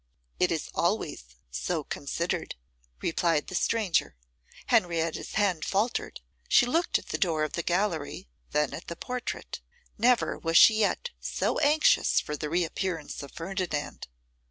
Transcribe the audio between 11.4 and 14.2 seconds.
anxious for the reappearance of Ferdinand.